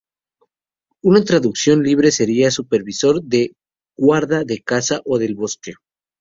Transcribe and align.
Una 1.03 1.23
traducción 1.23 1.83
libre 1.83 2.09
sería 2.09 2.49
supervisor 2.49 3.21
de 3.21 3.53
guarda 3.95 4.43
de 4.45 4.59
caza 4.63 5.01
o 5.05 5.19
del 5.19 5.35
bosque. 5.35 5.73